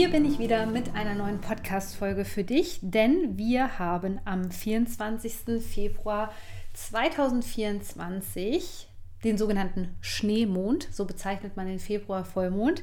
Hier 0.00 0.08
bin 0.08 0.24
ich 0.24 0.38
wieder 0.38 0.64
mit 0.64 0.94
einer 0.94 1.14
neuen 1.14 1.42
Podcast-Folge 1.42 2.24
für 2.24 2.42
dich, 2.42 2.78
denn 2.80 3.36
wir 3.36 3.78
haben 3.78 4.18
am 4.24 4.50
24. 4.50 5.62
Februar 5.62 6.32
2024 6.72 8.88
den 9.24 9.36
sogenannten 9.36 9.94
Schneemond, 10.00 10.88
so 10.90 11.04
bezeichnet 11.04 11.54
man 11.54 11.66
den 11.66 11.78
Februar-Vollmond. 11.78 12.82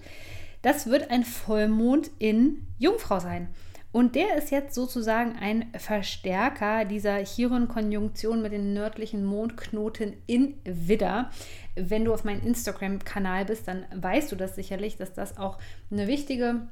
Das 0.61 0.85
wird 0.85 1.09
ein 1.09 1.23
Vollmond 1.23 2.11
in 2.19 2.67
Jungfrau 2.77 3.19
sein. 3.19 3.47
Und 3.91 4.13
der 4.13 4.35
ist 4.35 4.51
jetzt 4.51 4.75
sozusagen 4.75 5.37
ein 5.39 5.73
Verstärker 5.75 6.85
dieser 6.85 7.23
Chiron-Konjunktion 7.23 8.43
mit 8.43 8.51
den 8.51 8.75
nördlichen 8.75 9.25
Mondknoten 9.25 10.13
in 10.27 10.53
Widder. 10.65 11.31
Wenn 11.73 12.05
du 12.05 12.13
auf 12.13 12.25
meinem 12.25 12.45
Instagram-Kanal 12.45 13.45
bist, 13.45 13.67
dann 13.67 13.87
weißt 13.95 14.31
du 14.31 14.35
das 14.35 14.55
sicherlich, 14.55 14.97
dass 14.97 15.13
das 15.13 15.39
auch 15.39 15.57
eine 15.89 16.05
wichtige 16.05 16.67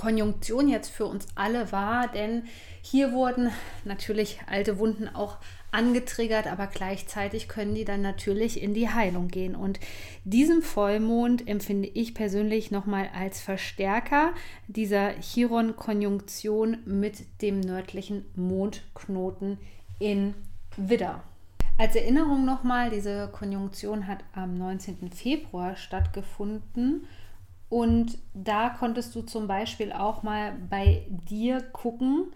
Konjunktion 0.00 0.66
jetzt 0.66 0.88
für 0.88 1.04
uns 1.04 1.26
alle 1.34 1.72
war, 1.72 2.08
denn 2.08 2.44
hier 2.80 3.12
wurden 3.12 3.50
natürlich 3.84 4.40
alte 4.46 4.78
Wunden 4.78 5.08
auch 5.08 5.36
angetriggert, 5.72 6.46
aber 6.46 6.68
gleichzeitig 6.68 7.48
können 7.48 7.74
die 7.74 7.84
dann 7.84 8.00
natürlich 8.00 8.62
in 8.62 8.72
die 8.72 8.88
Heilung 8.88 9.28
gehen. 9.28 9.54
Und 9.54 9.78
diesen 10.24 10.62
Vollmond 10.62 11.46
empfinde 11.46 11.86
ich 11.86 12.14
persönlich 12.14 12.70
nochmal 12.70 13.10
als 13.14 13.42
Verstärker 13.42 14.32
dieser 14.68 15.20
Chiron-Konjunktion 15.20 16.78
mit 16.86 17.42
dem 17.42 17.60
nördlichen 17.60 18.24
Mondknoten 18.34 19.58
in 19.98 20.34
Widder. 20.78 21.22
Als 21.76 21.94
Erinnerung 21.94 22.46
nochmal, 22.46 22.88
diese 22.88 23.28
Konjunktion 23.32 24.06
hat 24.06 24.24
am 24.32 24.56
19. 24.56 25.10
Februar 25.12 25.76
stattgefunden 25.76 27.06
und 27.70 28.18
da 28.34 28.68
konntest 28.68 29.14
du 29.14 29.22
zum 29.22 29.46
Beispiel 29.46 29.92
auch 29.92 30.22
mal 30.22 30.52
bei 30.68 31.06
dir 31.08 31.62
gucken 31.62 32.32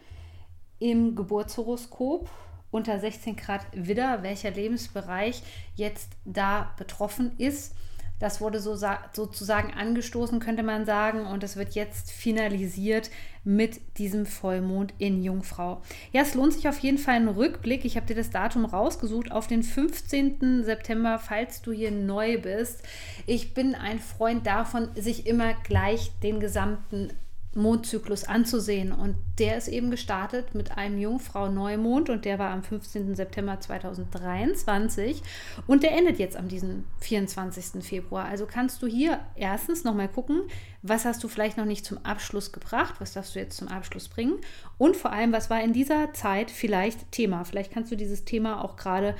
im 0.78 1.16
Geburtshoroskop 1.16 2.30
unter 2.70 2.98
16 2.98 3.36
Grad 3.36 3.66
Widder, 3.72 4.22
welcher 4.22 4.52
Lebensbereich 4.52 5.42
jetzt 5.74 6.12
da 6.24 6.72
betroffen 6.76 7.32
ist. 7.38 7.74
Das 8.20 8.40
wurde 8.40 8.60
so 8.60 8.76
sozusagen 8.76 9.74
angestoßen, 9.74 10.38
könnte 10.38 10.62
man 10.62 10.86
sagen, 10.86 11.26
und 11.26 11.42
es 11.42 11.56
wird 11.56 11.74
jetzt 11.74 12.10
finalisiert 12.10 13.10
mit 13.42 13.80
diesem 13.98 14.24
Vollmond 14.24 14.94
in 14.98 15.22
Jungfrau. 15.22 15.82
Ja, 16.12 16.22
es 16.22 16.34
lohnt 16.34 16.54
sich 16.54 16.68
auf 16.68 16.78
jeden 16.78 16.98
Fall 16.98 17.16
ein 17.16 17.28
Rückblick. 17.28 17.84
Ich 17.84 17.96
habe 17.96 18.06
dir 18.06 18.14
das 18.14 18.30
Datum 18.30 18.64
rausgesucht 18.64 19.32
auf 19.32 19.46
den 19.46 19.62
15. 19.62 20.64
September, 20.64 21.18
falls 21.18 21.60
du 21.60 21.72
hier 21.72 21.90
neu 21.90 22.40
bist. 22.40 22.82
Ich 23.26 23.52
bin 23.52 23.74
ein 23.74 23.98
Freund 23.98 24.46
davon, 24.46 24.88
sich 24.94 25.26
immer 25.26 25.54
gleich 25.64 26.12
den 26.22 26.40
gesamten 26.40 27.12
Mondzyklus 27.56 28.24
anzusehen. 28.24 28.92
Und 28.92 29.16
der 29.38 29.56
ist 29.56 29.68
eben 29.68 29.90
gestartet 29.90 30.54
mit 30.54 30.76
einem 30.76 30.98
Jungfrau-Neumond 30.98 32.10
und 32.10 32.24
der 32.24 32.38
war 32.38 32.50
am 32.50 32.62
15. 32.62 33.14
September 33.14 33.58
2023 33.60 35.22
und 35.66 35.82
der 35.82 35.92
endet 35.92 36.18
jetzt 36.18 36.36
am 36.36 36.48
diesen 36.48 36.84
24. 37.00 37.84
Februar. 37.84 38.26
Also 38.26 38.46
kannst 38.46 38.82
du 38.82 38.86
hier 38.86 39.20
erstens 39.36 39.84
nochmal 39.84 40.08
gucken, 40.08 40.42
was 40.82 41.04
hast 41.04 41.22
du 41.24 41.28
vielleicht 41.28 41.56
noch 41.56 41.64
nicht 41.64 41.84
zum 41.84 41.98
Abschluss 42.04 42.52
gebracht, 42.52 42.94
was 42.98 43.12
darfst 43.12 43.34
du 43.34 43.38
jetzt 43.38 43.56
zum 43.56 43.68
Abschluss 43.68 44.08
bringen 44.08 44.38
und 44.78 44.96
vor 44.96 45.12
allem, 45.12 45.32
was 45.32 45.50
war 45.50 45.62
in 45.62 45.72
dieser 45.72 46.12
Zeit 46.12 46.50
vielleicht 46.50 47.10
Thema. 47.10 47.44
Vielleicht 47.44 47.72
kannst 47.72 47.90
du 47.90 47.96
dieses 47.96 48.24
Thema 48.24 48.62
auch 48.62 48.76
gerade 48.76 49.14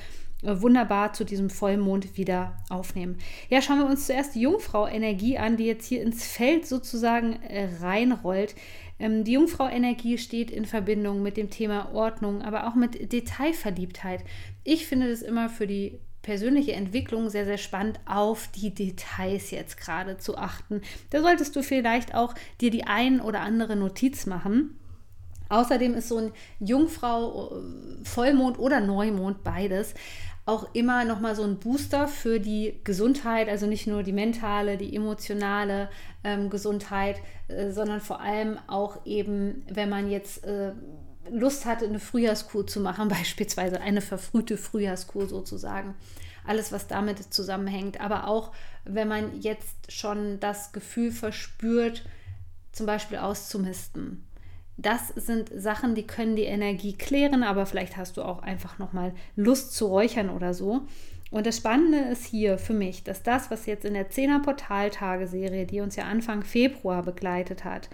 wunderbar 0.45 1.13
zu 1.13 1.25
diesem 1.25 1.51
Vollmond 1.51 2.17
wieder 2.17 2.57
aufnehmen. 2.69 3.19
Ja, 3.49 3.63
schauen 3.63 3.79
wir 3.79 3.87
uns 3.87 4.07
zuerst 4.07 4.35
die 4.35 4.41
Jungfrau-Energie 4.41 5.39
an, 5.39 5.57
die 5.57 5.67
jetzt 5.67 5.87
hier 5.87 6.03
ins 6.03 6.27
Feld 6.27 6.67
sozusagen 6.67 7.43
äh, 7.43 7.69
reinrollt. 7.81 8.55
Ähm, 8.99 9.25
die 9.25 9.33
Jungfrau-Energie 9.33 10.19
steht 10.19 10.51
in 10.51 10.67
Verbindung 10.67 11.23
mit 11.23 11.37
dem 11.37 11.51
Thema 11.51 11.93
Ordnung, 11.95 12.43
aber 12.43 12.67
auch 12.69 12.75
mit 12.75 13.13
Detailverliebtheit. 13.13 14.25
Ich 14.63 14.87
finde 14.87 15.11
das 15.11 15.23
immer 15.23 15.49
für 15.49 15.67
die 15.67 15.99
persönliche 16.23 16.73
Entwicklung 16.73 17.29
sehr, 17.29 17.45
sehr 17.45 17.59
spannend, 17.59 18.01
auf 18.07 18.49
die 18.49 18.75
Details 18.75 19.51
jetzt 19.51 19.77
gerade 19.77 20.17
zu 20.17 20.37
achten. 20.37 20.81
Da 21.11 21.21
solltest 21.21 21.55
du 21.55 21.63
vielleicht 21.63 22.15
auch 22.15 22.35
dir 22.61 22.71
die 22.71 22.85
ein 22.85 23.21
oder 23.21 23.41
andere 23.41 23.77
Notiz 23.77 24.27
machen. 24.27 24.79
Außerdem 25.51 25.95
ist 25.95 26.09
so 26.09 26.19
ein 26.19 26.33
Jungfrau, 26.59 27.57
äh, 27.57 28.05
Vollmond 28.05 28.59
oder 28.59 28.81
Neumond 28.81 29.45
beides 29.45 29.95
auch 30.47 30.75
immer 30.75 31.05
nochmal 31.05 31.35
so 31.35 31.43
ein 31.43 31.59
Booster 31.59 32.07
für 32.07 32.39
die 32.39 32.81
Gesundheit, 32.85 33.49
also 33.49 33.67
nicht 33.67 33.87
nur 33.87 34.03
die 34.03 34.13
mentale, 34.13 34.77
die 34.77 34.95
emotionale 34.95 35.89
ähm, 36.23 36.51
Gesundheit, 36.51 37.21
äh, 37.49 37.71
sondern 37.71 38.01
vor 38.01 38.21
allem 38.21 38.59
auch 38.67 39.07
eben, 39.07 39.65
wenn 39.69 39.89
man 39.89 40.11
jetzt 40.11 40.45
äh, 40.45 40.73
Lust 41.31 41.65
hatte, 41.65 41.87
eine 41.87 41.99
Frühjahrskur 41.99 42.67
zu 42.67 42.81
machen, 42.81 43.09
beispielsweise 43.09 43.81
eine 43.81 44.03
verfrühte 44.03 44.59
Frühjahrskur 44.59 45.27
sozusagen. 45.27 45.95
Alles, 46.47 46.73
was 46.73 46.89
damit 46.89 47.33
zusammenhängt. 47.33 48.03
Aber 48.03 48.29
auch, 48.29 48.53
wenn 48.85 49.09
man 49.09 49.41
jetzt 49.41 49.91
schon 49.91 50.41
das 50.41 50.73
Gefühl 50.73 51.11
verspürt, 51.11 52.05
zum 52.73 52.85
Beispiel 52.85 53.17
auszumisten 53.17 54.25
das 54.77 55.09
sind 55.09 55.51
Sachen, 55.55 55.95
die 55.95 56.07
können 56.07 56.37
die 56.37 56.45
Energie 56.45 56.95
klären, 56.95 57.43
aber 57.45 57.67
vielleicht 57.67 57.97
hast 57.97 58.17
du 58.17 58.23
auch 58.23 58.43
einfach 58.43 58.79
nochmal 58.79 59.13
Lust 59.37 59.73
zu 59.75 59.87
räuchern 59.87 60.31
oder 60.31 60.53
so. 60.53 60.83
Und 61.31 61.47
das 61.47 61.57
Spannende 61.57 61.99
ist 62.11 62.25
hier 62.25 62.59
für 62.59 62.75
mich, 62.75 63.05
dass 63.05 63.23
das, 63.23 63.51
was 63.51 63.67
jetzt 63.67 63.85
in 63.85 63.95
der 63.95 64.11
10er 64.11 64.43
Portaltageserie, 64.43 65.67
die 65.67 65.81
uns 65.81 65.97
ja 65.97 66.05
Anfang 66.05 66.43
Februar 66.43 67.03
begleitet 67.03 67.65
hat, 67.65 67.89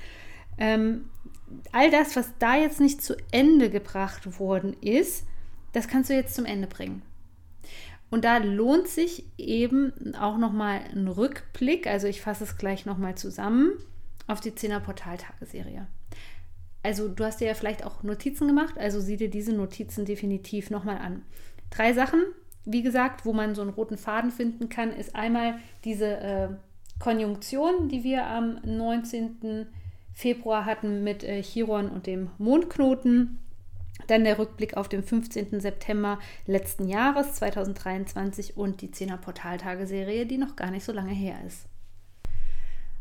ähm, 0.59 1.07
all 1.73 1.91
das, 1.91 2.17
was 2.17 2.31
da 2.39 2.57
jetzt 2.57 2.81
nicht 2.81 3.03
zu 3.03 3.15
Ende 3.31 3.71
gebracht 3.71 4.39
worden 4.39 4.75
ist, 4.81 5.27
das 5.73 5.89
kannst 5.89 6.11
du 6.11 6.15
jetzt 6.15 6.35
zum 6.35 6.45
Ende 6.45 6.67
bringen. 6.67 7.03
Und 8.11 8.25
da 8.25 8.39
lohnt 8.39 8.89
sich 8.89 9.25
eben 9.39 10.15
auch 10.19 10.37
nochmal 10.37 10.81
ein 10.93 11.09
Rückblick, 11.09 11.87
also 11.87 12.09
ich 12.09 12.21
fasse 12.23 12.45
es 12.45 12.57
gleich 12.57 12.87
nochmal 12.87 13.15
zusammen, 13.15 13.73
auf 14.27 14.41
die 14.41 14.51
10er 14.51 14.81
Portaltageserie 14.81 15.87
also 16.83 17.09
du 17.09 17.25
hast 17.25 17.41
dir 17.41 17.49
ja 17.49 17.55
vielleicht 17.55 17.85
auch 17.85 18.03
Notizen 18.03 18.47
gemacht, 18.47 18.79
also 18.79 19.01
sieh 19.01 19.17
dir 19.17 19.31
diese 19.31 19.53
Notizen 19.53 20.05
definitiv 20.05 20.71
nochmal 20.71 20.99
an. 20.99 21.23
Drei 21.71 21.93
Sachen, 21.93 22.23
wie 22.65 22.83
gesagt, 22.83 23.25
wo 23.25 23.33
man 23.33 23.55
so 23.55 23.63
einen 23.63 23.71
roten 23.71 23.99
Faden 23.99 24.31
finden 24.31 24.69
kann, 24.69 24.93
ist 24.93 25.15
einmal 25.15 25.59
diese 25.85 26.17
äh, 26.19 26.49
Konjunktion, 26.99 27.89
die 27.89 28.05
wir 28.05 28.27
am 28.27 28.61
19. 28.65 29.67
Februar 30.13 30.65
hatten 30.65 31.05
mit 31.05 31.25
äh, 31.25 31.43
Chiron 31.43 31.89
und 31.89 32.07
dem 32.07 32.31
Mondknoten. 32.39 33.39
Dann 34.07 34.25
der 34.25 34.39
Rückblick 34.39 34.77
auf 34.77 34.89
den 34.89 35.03
15. 35.03 35.61
September 35.61 36.19
letzten 36.47 36.89
Jahres 36.89 37.35
2023 37.35 38.57
und 38.57 38.81
die 38.81 38.89
10er 38.89 39.19
Portaltageserie, 39.19 40.27
die 40.27 40.39
noch 40.39 40.57
gar 40.57 40.71
nicht 40.71 40.85
so 40.85 40.93
lange 40.93 41.13
her 41.13 41.37
ist. 41.47 41.67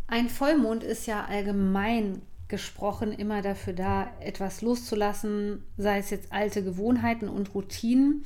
Ein 0.08 0.30
Vollmond 0.30 0.84
ist 0.84 1.06
ja 1.06 1.26
allgemein 1.26 2.22
gesprochen 2.50 3.14
immer 3.14 3.42
dafür 3.42 3.74
da, 3.74 4.12
etwas 4.20 4.62
loszulassen, 4.62 5.64
sei 5.78 6.00
es 6.00 6.10
jetzt 6.10 6.34
alte 6.34 6.64
Gewohnheiten 6.64 7.30
und 7.30 7.54
Routinen. 7.54 8.26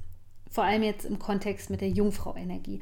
Vor 0.51 0.65
allem 0.65 0.83
jetzt 0.83 1.05
im 1.05 1.21
Kontext 1.21 1.71
mit 1.71 1.81
der 1.81 1.91
Jungfrau-Energie. 1.91 2.81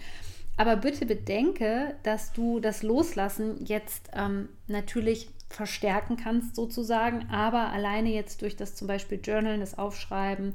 Aber 0.59 0.77
bitte 0.77 1.07
bedenke, 1.07 1.95
dass 2.03 2.33
du 2.33 2.59
das 2.59 2.83
Loslassen 2.83 3.65
jetzt 3.65 4.11
ähm, 4.13 4.49
natürlich 4.67 5.31
verstärken 5.49 6.17
kannst 6.17 6.57
sozusagen, 6.57 7.29
aber 7.31 7.71
alleine 7.73 8.11
jetzt 8.11 8.43
durch 8.43 8.57
das 8.57 8.75
zum 8.75 8.89
Beispiel 8.89 9.21
Journalen, 9.23 9.61
das 9.61 9.79
Aufschreiben 9.79 10.53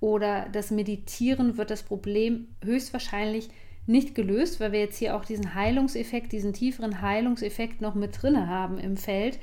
oder 0.00 0.48
das 0.50 0.70
Meditieren 0.70 1.58
wird 1.58 1.70
das 1.70 1.82
Problem 1.82 2.48
höchstwahrscheinlich 2.64 3.50
nicht 3.86 4.14
gelöst, 4.14 4.58
weil 4.58 4.72
wir 4.72 4.80
jetzt 4.80 4.96
hier 4.96 5.14
auch 5.14 5.24
diesen 5.24 5.54
Heilungseffekt, 5.54 6.32
diesen 6.32 6.54
tieferen 6.54 7.02
Heilungseffekt 7.02 7.82
noch 7.82 7.94
mit 7.94 8.22
drin 8.22 8.48
haben 8.48 8.78
im 8.78 8.96
Feld. 8.96 9.38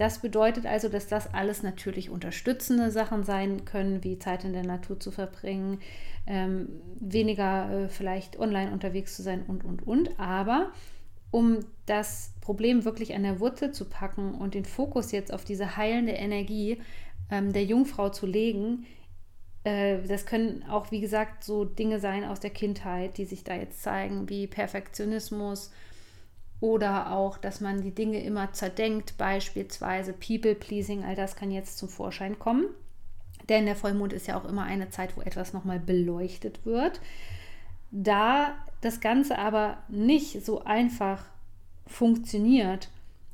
Das 0.00 0.20
bedeutet 0.20 0.64
also, 0.64 0.88
dass 0.88 1.08
das 1.08 1.34
alles 1.34 1.62
natürlich 1.62 2.08
unterstützende 2.08 2.90
Sachen 2.90 3.22
sein 3.22 3.66
können, 3.66 4.02
wie 4.02 4.18
Zeit 4.18 4.44
in 4.44 4.54
der 4.54 4.64
Natur 4.64 4.98
zu 4.98 5.10
verbringen, 5.10 5.78
ähm, 6.26 6.70
weniger 6.98 7.70
äh, 7.70 7.88
vielleicht 7.90 8.38
online 8.38 8.72
unterwegs 8.72 9.14
zu 9.14 9.22
sein 9.22 9.44
und, 9.46 9.62
und, 9.62 9.86
und. 9.86 10.18
Aber 10.18 10.72
um 11.30 11.58
das 11.84 12.32
Problem 12.40 12.86
wirklich 12.86 13.14
an 13.14 13.24
der 13.24 13.40
Wurzel 13.40 13.72
zu 13.72 13.90
packen 13.90 14.34
und 14.34 14.54
den 14.54 14.64
Fokus 14.64 15.12
jetzt 15.12 15.34
auf 15.34 15.44
diese 15.44 15.76
heilende 15.76 16.12
Energie 16.12 16.80
ähm, 17.30 17.52
der 17.52 17.64
Jungfrau 17.64 18.08
zu 18.08 18.24
legen, 18.24 18.86
äh, 19.64 19.98
das 20.08 20.24
können 20.24 20.64
auch, 20.70 20.90
wie 20.90 21.02
gesagt, 21.02 21.44
so 21.44 21.66
Dinge 21.66 22.00
sein 22.00 22.24
aus 22.24 22.40
der 22.40 22.48
Kindheit, 22.48 23.18
die 23.18 23.26
sich 23.26 23.44
da 23.44 23.54
jetzt 23.54 23.82
zeigen, 23.82 24.30
wie 24.30 24.46
Perfektionismus 24.46 25.70
oder 26.60 27.12
auch, 27.12 27.38
dass 27.38 27.60
man 27.60 27.82
die 27.82 27.94
Dinge 27.94 28.22
immer 28.22 28.52
zerdenkt, 28.52 29.16
beispielsweise 29.16 30.12
People-Pleasing, 30.12 31.04
all 31.04 31.16
das 31.16 31.36
kann 31.36 31.50
jetzt 31.50 31.78
zum 31.78 31.88
Vorschein 31.88 32.38
kommen. 32.38 32.66
Denn 33.48 33.66
der 33.66 33.76
Vollmond 33.76 34.12
ist 34.12 34.26
ja 34.26 34.38
auch 34.38 34.44
immer 34.44 34.64
eine 34.64 34.90
Zeit, 34.90 35.16
wo 35.16 35.22
etwas 35.22 35.52
nochmal 35.52 35.80
beleuchtet 35.80 36.64
wird. 36.66 37.00
Da 37.90 38.54
das 38.80 39.00
Ganze 39.00 39.38
aber 39.38 39.78
nicht 39.88 40.44
so 40.44 40.64
einfach 40.64 41.24
funktioniert, 41.86 42.88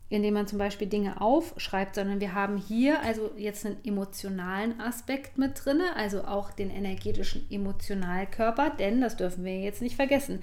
indem 0.08 0.34
man 0.34 0.46
zum 0.46 0.58
Beispiel 0.58 0.86
Dinge 0.86 1.20
aufschreibt, 1.20 1.96
sondern 1.96 2.20
wir 2.20 2.32
haben 2.32 2.56
hier 2.56 3.02
also 3.02 3.32
jetzt 3.36 3.66
einen 3.66 3.84
emotionalen 3.84 4.80
Aspekt 4.80 5.36
mit 5.36 5.64
drin, 5.64 5.82
also 5.96 6.24
auch 6.24 6.52
den 6.52 6.70
energetischen 6.70 7.44
Emotionalkörper, 7.50 8.70
denn 8.70 9.00
das 9.00 9.16
dürfen 9.16 9.44
wir 9.44 9.60
jetzt 9.60 9.82
nicht 9.82 9.96
vergessen. 9.96 10.40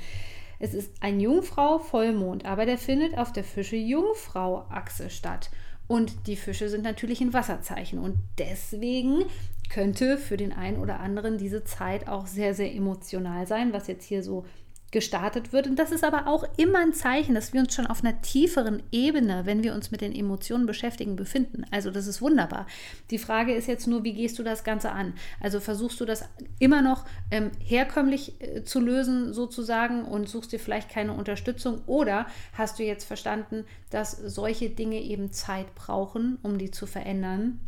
Es 0.63 0.73
ist 0.73 0.93
ein 1.01 1.19
Jungfrau-Vollmond, 1.19 2.45
aber 2.45 2.65
der 2.65 2.77
findet 2.77 3.17
auf 3.17 3.33
der 3.33 3.43
Fische-Jungfrau-Achse 3.43 5.09
statt. 5.09 5.49
Und 5.89 6.25
die 6.25 6.37
Fische 6.37 6.69
sind 6.69 6.85
natürlich 6.85 7.19
ein 7.19 7.33
Wasserzeichen 7.33 7.99
und 7.99 8.15
deswegen 8.37 9.25
könnte 9.69 10.17
für 10.17 10.37
den 10.37 10.53
einen 10.53 10.77
oder 10.77 11.01
anderen 11.01 11.37
diese 11.37 11.65
Zeit 11.65 12.07
auch 12.07 12.27
sehr, 12.27 12.53
sehr 12.53 12.73
emotional 12.73 13.45
sein, 13.45 13.73
was 13.73 13.87
jetzt 13.87 14.05
hier 14.05 14.23
so 14.23 14.45
gestartet 14.93 15.51
wird. 15.51 15.67
Und 15.67 15.77
das 15.77 15.91
ist 15.91 16.05
aber 16.05 16.27
auch 16.27 16.45
immer 16.55 16.79
ein 16.79 16.93
Zeichen, 16.93 17.35
dass 17.35 17.51
wir 17.51 17.59
uns 17.59 17.73
schon 17.73 17.87
auf 17.87 18.03
einer 18.03 18.21
tieferen 18.21 18.81
Ebene, 18.91 19.45
wenn 19.45 19.63
wir 19.63 19.73
uns 19.73 19.91
mit 19.91 19.99
den 19.99 20.15
Emotionen 20.15 20.65
beschäftigen, 20.65 21.17
befinden. 21.17 21.65
Also 21.71 21.91
das 21.91 22.07
ist 22.07 22.21
wunderbar. 22.21 22.65
Die 23.09 23.17
Frage 23.17 23.53
ist 23.53 23.67
jetzt 23.67 23.87
nur, 23.87 24.05
wie 24.05 24.13
gehst 24.13 24.39
du 24.39 24.43
das 24.43 24.63
Ganze 24.63 24.91
an? 24.91 25.15
Also 25.41 25.59
versuchst 25.59 25.99
du 25.99 26.05
das 26.05 26.23
immer 26.59 26.81
noch 26.81 27.05
ähm, 27.31 27.51
herkömmlich 27.59 28.39
äh, 28.39 28.63
zu 28.63 28.79
lösen 28.79 29.33
sozusagen 29.33 30.05
und 30.05 30.29
suchst 30.29 30.53
dir 30.53 30.59
vielleicht 30.59 30.89
keine 30.89 31.13
Unterstützung 31.13 31.81
oder 31.87 32.27
hast 32.53 32.79
du 32.79 32.83
jetzt 32.83 33.03
verstanden, 33.03 33.65
dass 33.89 34.11
solche 34.11 34.69
Dinge 34.69 35.01
eben 35.01 35.31
Zeit 35.31 35.75
brauchen, 35.75 36.37
um 36.43 36.57
die 36.57 36.71
zu 36.71 36.85
verändern? 36.85 37.59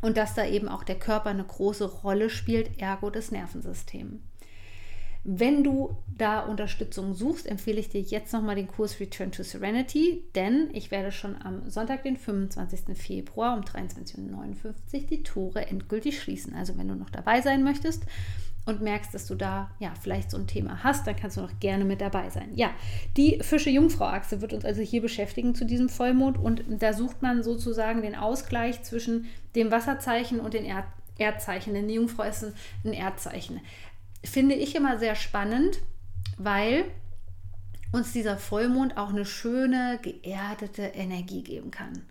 Und 0.00 0.16
dass 0.16 0.34
da 0.34 0.46
eben 0.46 0.68
auch 0.68 0.84
der 0.84 0.98
Körper 0.98 1.30
eine 1.30 1.44
große 1.44 1.84
Rolle 2.02 2.30
spielt, 2.30 2.80
ergo 2.80 3.10
das 3.10 3.32
Nervensystem. 3.32 4.22
Wenn 5.30 5.62
du 5.62 5.94
da 6.16 6.40
Unterstützung 6.40 7.12
suchst, 7.12 7.46
empfehle 7.46 7.78
ich 7.78 7.90
dir 7.90 8.00
jetzt 8.00 8.32
nochmal 8.32 8.54
den 8.54 8.66
Kurs 8.66 8.98
Return 8.98 9.30
to 9.30 9.42
Serenity, 9.42 10.24
denn 10.34 10.70
ich 10.72 10.90
werde 10.90 11.12
schon 11.12 11.36
am 11.42 11.68
Sonntag, 11.68 12.02
den 12.02 12.16
25. 12.16 12.96
Februar 12.96 13.54
um 13.54 13.62
23.59 13.62 14.24
Uhr 14.64 14.74
die 15.10 15.22
Tore 15.22 15.66
endgültig 15.66 16.22
schließen. 16.22 16.54
Also 16.54 16.78
wenn 16.78 16.88
du 16.88 16.94
noch 16.94 17.10
dabei 17.10 17.42
sein 17.42 17.62
möchtest 17.62 18.04
und 18.64 18.80
merkst, 18.80 19.12
dass 19.12 19.26
du 19.26 19.34
da 19.34 19.70
ja 19.80 19.92
vielleicht 20.00 20.30
so 20.30 20.38
ein 20.38 20.46
Thema 20.46 20.82
hast, 20.82 21.06
dann 21.06 21.16
kannst 21.16 21.36
du 21.36 21.42
noch 21.42 21.60
gerne 21.60 21.84
mit 21.84 22.00
dabei 22.00 22.30
sein. 22.30 22.48
Ja, 22.54 22.70
die 23.18 23.38
Fische-Jungfrau-Achse 23.42 24.40
wird 24.40 24.54
uns 24.54 24.64
also 24.64 24.80
hier 24.80 25.02
beschäftigen 25.02 25.54
zu 25.54 25.66
diesem 25.66 25.90
Vollmond 25.90 26.38
und 26.38 26.64
da 26.78 26.94
sucht 26.94 27.20
man 27.20 27.42
sozusagen 27.42 28.00
den 28.00 28.14
Ausgleich 28.14 28.82
zwischen 28.82 29.26
dem 29.54 29.70
Wasserzeichen 29.70 30.40
und 30.40 30.54
den 30.54 30.64
Erd 30.64 30.86
Erdzeichen, 31.18 31.74
denn 31.74 31.88
die 31.88 31.94
Jungfrau 31.94 32.22
ist 32.22 32.46
ein 32.84 32.92
Erdzeichen 32.92 33.60
finde 34.24 34.54
ich 34.54 34.74
immer 34.74 34.98
sehr 34.98 35.14
spannend, 35.14 35.80
weil 36.36 36.84
uns 37.92 38.12
dieser 38.12 38.36
Vollmond 38.36 38.96
auch 38.96 39.10
eine 39.10 39.24
schöne, 39.24 39.98
geerdete 40.02 40.82
Energie 40.82 41.42
geben 41.42 41.70
kann. 41.70 42.02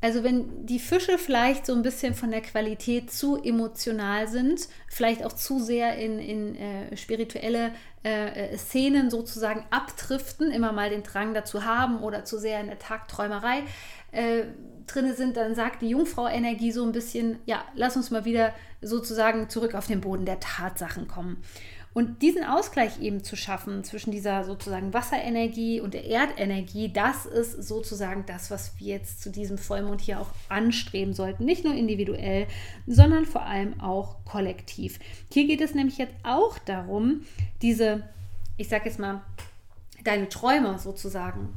Also 0.00 0.22
wenn 0.22 0.64
die 0.64 0.78
Fische 0.78 1.18
vielleicht 1.18 1.66
so 1.66 1.74
ein 1.74 1.82
bisschen 1.82 2.14
von 2.14 2.30
der 2.30 2.40
Qualität 2.40 3.10
zu 3.10 3.36
emotional 3.42 4.28
sind, 4.28 4.68
vielleicht 4.88 5.24
auch 5.24 5.32
zu 5.32 5.58
sehr 5.58 5.96
in, 5.98 6.20
in 6.20 6.54
äh, 6.54 6.96
spirituelle 6.96 7.72
äh, 8.04 8.56
Szenen 8.56 9.10
sozusagen 9.10 9.66
abdriften, 9.70 10.52
immer 10.52 10.70
mal 10.70 10.90
den 10.90 11.02
Drang 11.02 11.34
dazu 11.34 11.64
haben 11.64 12.00
oder 12.00 12.24
zu 12.24 12.38
sehr 12.38 12.60
in 12.60 12.68
der 12.68 12.78
Tagträumerei 12.78 13.64
äh, 14.12 14.44
drin 14.86 15.14
sind, 15.16 15.36
dann 15.36 15.56
sagt 15.56 15.82
die 15.82 15.88
Jungfrau-Energie 15.88 16.70
so 16.70 16.84
ein 16.84 16.92
bisschen, 16.92 17.40
ja, 17.44 17.64
lass 17.74 17.96
uns 17.96 18.12
mal 18.12 18.24
wieder 18.24 18.54
sozusagen 18.80 19.48
zurück 19.48 19.74
auf 19.74 19.86
den 19.86 20.00
Boden 20.00 20.24
der 20.24 20.40
Tatsachen 20.40 21.08
kommen. 21.08 21.42
Und 21.94 22.22
diesen 22.22 22.44
Ausgleich 22.44 23.00
eben 23.00 23.24
zu 23.24 23.34
schaffen 23.34 23.82
zwischen 23.82 24.12
dieser 24.12 24.44
sozusagen 24.44 24.94
Wasserenergie 24.94 25.80
und 25.80 25.94
der 25.94 26.04
Erdenergie, 26.04 26.92
das 26.92 27.26
ist 27.26 27.66
sozusagen 27.66 28.24
das, 28.26 28.50
was 28.50 28.78
wir 28.78 28.94
jetzt 28.94 29.22
zu 29.22 29.30
diesem 29.30 29.58
Vollmond 29.58 30.00
hier 30.00 30.20
auch 30.20 30.28
anstreben 30.48 31.14
sollten. 31.14 31.44
Nicht 31.44 31.64
nur 31.64 31.74
individuell, 31.74 32.46
sondern 32.86 33.24
vor 33.24 33.42
allem 33.42 33.80
auch 33.80 34.24
kollektiv. 34.24 35.00
Hier 35.32 35.46
geht 35.46 35.60
es 35.60 35.74
nämlich 35.74 35.98
jetzt 35.98 36.14
auch 36.22 36.58
darum, 36.58 37.22
diese, 37.62 38.04
ich 38.58 38.68
sage 38.68 38.84
jetzt 38.84 39.00
mal, 39.00 39.22
deine 40.04 40.28
Träume 40.28 40.78
sozusagen 40.78 41.54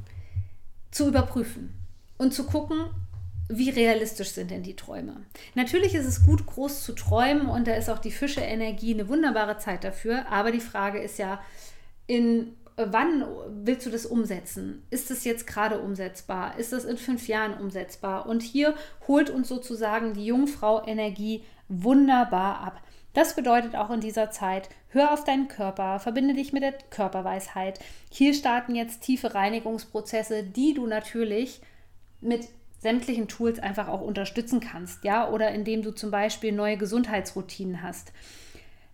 zu 0.89 1.07
überprüfen 1.07 1.73
und 2.17 2.33
zu 2.33 2.45
gucken, 2.45 2.85
wie 3.51 3.69
realistisch 3.69 4.31
sind 4.31 4.51
denn 4.51 4.63
die 4.63 4.75
Träume? 4.75 5.25
Natürlich 5.55 5.93
ist 5.95 6.05
es 6.05 6.25
gut, 6.25 6.45
groß 6.45 6.83
zu 6.83 6.93
träumen 6.93 7.47
und 7.47 7.67
da 7.67 7.75
ist 7.75 7.89
auch 7.89 7.99
die 7.99 8.11
Fische-Energie 8.11 8.93
eine 8.93 9.09
wunderbare 9.09 9.57
Zeit 9.57 9.83
dafür. 9.83 10.27
Aber 10.29 10.51
die 10.51 10.59
Frage 10.59 10.99
ist 10.99 11.19
ja, 11.19 11.41
in 12.07 12.55
wann 12.77 13.25
willst 13.63 13.85
du 13.85 13.89
das 13.89 14.05
umsetzen? 14.05 14.83
Ist 14.89 15.11
es 15.11 15.23
jetzt 15.23 15.45
gerade 15.47 15.79
umsetzbar? 15.79 16.57
Ist 16.57 16.73
es 16.73 16.85
in 16.85 16.97
fünf 16.97 17.27
Jahren 17.27 17.53
umsetzbar? 17.53 18.25
Und 18.25 18.41
hier 18.41 18.75
holt 19.07 19.29
uns 19.29 19.47
sozusagen 19.47 20.13
die 20.13 20.25
Jungfrau-Energie 20.25 21.43
wunderbar 21.67 22.59
ab. 22.59 22.81
Das 23.13 23.35
bedeutet 23.35 23.75
auch 23.75 23.89
in 23.89 23.99
dieser 23.99 24.31
Zeit, 24.31 24.69
hör 24.89 25.11
auf 25.11 25.25
deinen 25.25 25.49
Körper, 25.49 25.99
verbinde 25.99 26.33
dich 26.33 26.53
mit 26.53 26.63
der 26.63 26.73
Körperweisheit. 26.89 27.79
Hier 28.09 28.33
starten 28.33 28.73
jetzt 28.73 29.01
tiefe 29.01 29.33
Reinigungsprozesse, 29.33 30.43
die 30.43 30.73
du 30.73 30.87
natürlich 30.87 31.61
mit 32.21 32.47
sämtlichen 32.81 33.27
Tools 33.27 33.59
einfach 33.59 33.87
auch 33.87 34.01
unterstützen 34.01 34.59
kannst, 34.59 35.03
ja, 35.03 35.29
oder 35.29 35.51
indem 35.51 35.83
du 35.83 35.91
zum 35.91 36.11
Beispiel 36.11 36.51
neue 36.51 36.77
Gesundheitsroutinen 36.77 37.83
hast. 37.83 38.11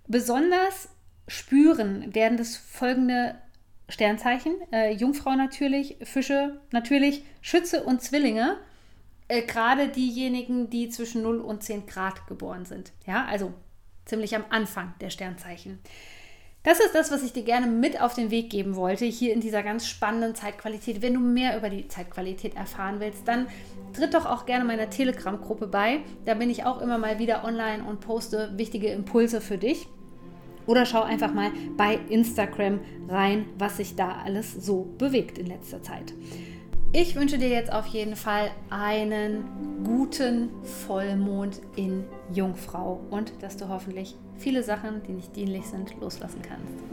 Besonders 0.08 0.90
spüren 1.28 2.14
werden 2.14 2.38
das 2.38 2.58
folgende 2.58 3.36
Sternzeichen: 3.90 4.54
äh, 4.72 4.94
Jungfrau 4.94 5.36
natürlich, 5.36 5.98
Fische 6.04 6.60
natürlich, 6.72 7.24
Schütze 7.42 7.84
und 7.84 8.02
Zwillinge. 8.02 8.58
Äh, 9.30 9.44
Gerade 9.44 9.88
diejenigen, 9.88 10.70
die 10.70 10.90
zwischen 10.90 11.22
0 11.22 11.40
und 11.40 11.64
10 11.64 11.88
Grad 11.88 12.28
geboren 12.28 12.66
sind. 12.66 12.92
Ja, 13.06 13.26
also 13.26 13.54
ziemlich 14.06 14.36
am 14.36 14.44
Anfang 14.50 14.94
der 15.00 15.10
Sternzeichen. 15.10 15.80
Das 16.68 16.82
ist 16.82 16.94
das, 16.94 17.12
was 17.12 17.24
ich 17.24 17.32
dir 17.32 17.44
gerne 17.44 17.66
mit 17.66 18.02
auf 18.02 18.14
den 18.14 18.30
Weg 18.30 18.50
geben 18.50 18.76
wollte, 18.76 19.06
hier 19.06 19.32
in 19.32 19.40
dieser 19.40 19.64
ganz 19.64 19.88
spannenden 19.88 20.36
Zeitqualität. 20.36 21.02
Wenn 21.02 21.14
du 21.14 21.22
mehr 21.22 21.58
über 21.58 21.70
die 21.70 21.88
Zeitqualität 21.88 22.58
erfahren 22.58 23.00
willst, 23.00 23.26
dann 23.26 23.48
tritt 23.94 24.14
doch 24.14 24.26
auch 24.26 24.46
gerne 24.46 24.66
meiner 24.66 24.90
Telegram-Gruppe 24.90 25.68
bei. 25.68 26.02
Da 26.26 26.34
bin 26.34 26.50
ich 26.50 26.66
auch 26.66 26.82
immer 26.82 26.98
mal 26.98 27.20
wieder 27.20 27.46
online 27.46 27.86
und 27.86 28.02
poste 28.02 28.52
wichtige 28.58 28.90
Impulse 28.90 29.40
für 29.40 29.58
dich. 29.58 29.88
Oder 30.66 30.86
schau 30.86 31.04
einfach 31.04 31.34
mal 31.34 31.52
bei 31.78 32.00
Instagram 32.10 32.82
rein, 33.08 33.46
was 33.58 33.78
sich 33.78 33.96
da 33.96 34.18
alles 34.26 34.52
so 34.52 34.94
bewegt 34.98 35.38
in 35.38 35.46
letzter 35.46 35.82
Zeit. 35.82 36.14
Ich 36.94 37.16
wünsche 37.16 37.38
dir 37.38 37.50
jetzt 37.50 37.72
auf 37.72 37.86
jeden 37.88 38.16
Fall 38.16 38.50
einen 38.70 39.44
guten 39.84 40.50
Vollmond 40.64 41.62
in 41.76 42.06
Jungfrau 42.34 43.02
und 43.12 43.34
dass 43.42 43.58
du 43.58 43.68
hoffentlich 43.68 44.16
viele 44.38 44.64
Sachen, 44.64 45.04
die 45.04 45.12
nicht 45.12 45.36
dienlich 45.36 45.66
sind, 45.66 46.00
loslassen 46.00 46.42
kannst. 46.42 46.87